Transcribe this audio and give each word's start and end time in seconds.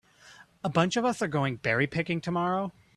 A 0.63 0.67
bunch 0.69 0.97
of 0.97 1.05
us 1.05 1.21
are 1.21 1.27
going 1.27 1.57
berry 1.57 1.85
picking 1.85 2.21
tomorrow. 2.21 2.71